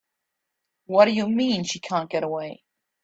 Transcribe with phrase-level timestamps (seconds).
[0.87, 2.63] What do you mean she can't get away?